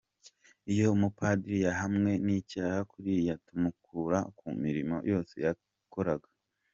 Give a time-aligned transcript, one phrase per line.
[0.71, 6.29] Iyo umupadiri yahamwe n’icyaha kuriya tumukura ku mirimo yose yakoraga.